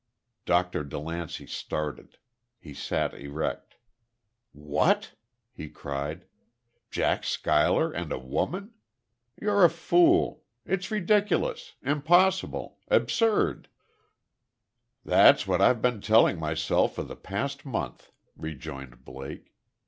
[0.45, 2.17] Doctor DeLancey started.
[2.59, 3.75] He sat erect.
[4.51, 5.13] "What!"
[5.53, 6.25] he cried.
[6.89, 8.73] "Jack Schuyler and a woman?
[9.39, 10.43] You're a fool!
[10.65, 13.69] It's ridiculous impossible absurd!"
[15.05, 19.53] "That's what I've been telling myself for the past month," rejoined Blake....